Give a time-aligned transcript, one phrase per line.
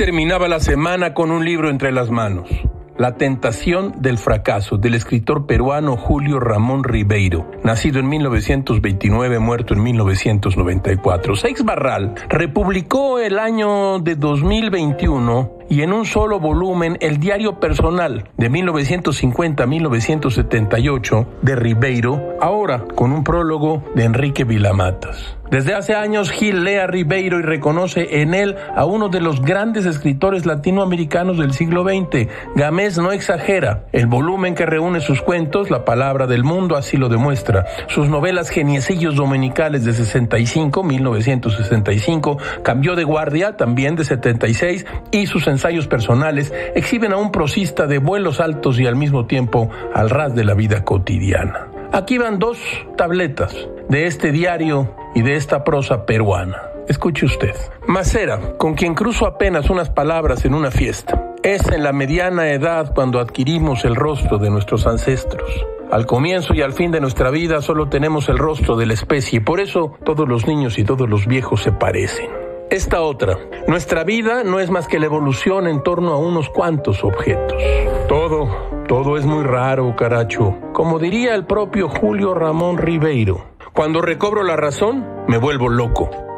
[0.00, 2.48] Terminaba la semana con un libro entre las manos.
[2.96, 9.82] La tentación del fracaso del escritor peruano Julio Ramón Ribeiro, nacido en 1929, muerto en
[9.82, 11.36] 1994.
[11.36, 18.30] Seix Barral republicó el año de 2021 y en un solo volumen el diario personal
[18.38, 25.39] de 1950 a 1978 de Ribeiro, ahora con un prólogo de Enrique Vilamatas.
[25.50, 29.42] Desde hace años Gil lee a Ribeiro y reconoce en él a uno de los
[29.42, 32.28] grandes escritores latinoamericanos del siglo XX.
[32.54, 33.82] Gamés no exagera.
[33.90, 37.66] El volumen que reúne sus cuentos, La Palabra del Mundo, así lo demuestra.
[37.88, 45.48] Sus novelas Geniecillos Dominicales de 65, 1965, Cambió de Guardia, también de 76, y sus
[45.48, 50.32] ensayos personales exhiben a un prosista de vuelos altos y al mismo tiempo al ras
[50.36, 51.66] de la vida cotidiana.
[51.92, 52.58] Aquí van dos
[52.96, 53.52] tabletas
[53.88, 56.62] de este diario y de esta prosa peruana.
[56.88, 57.54] Escuche usted.
[57.86, 61.34] Macera, con quien cruzo apenas unas palabras en una fiesta.
[61.42, 65.66] Es en la mediana edad cuando adquirimos el rostro de nuestros ancestros.
[65.90, 69.40] Al comienzo y al fin de nuestra vida solo tenemos el rostro de la especie,
[69.40, 72.30] por eso todos los niños y todos los viejos se parecen.
[72.70, 77.02] Esta otra, nuestra vida no es más que la evolución en torno a unos cuantos
[77.02, 77.60] objetos.
[78.06, 78.48] Todo,
[78.86, 80.56] todo es muy raro, caracho.
[80.72, 83.49] Como diría el propio Julio Ramón Ribeiro,
[83.80, 86.29] cuando recobro la razón, me vuelvo loco.